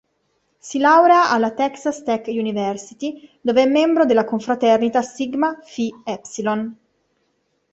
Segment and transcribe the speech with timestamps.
[0.57, 6.75] Si laurea alla Texas Tech University dov’è membro della confraternita Sigma Phi Epsilon.